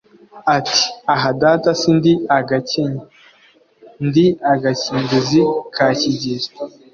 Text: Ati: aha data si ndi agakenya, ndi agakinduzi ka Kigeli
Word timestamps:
Ati: 0.57 0.81
aha 1.13 1.29
data 1.41 1.69
si 1.79 1.89
ndi 1.97 2.13
agakenya, 2.37 3.03
ndi 4.07 4.25
agakinduzi 4.53 5.39
ka 5.75 5.87
Kigeli 5.99 6.47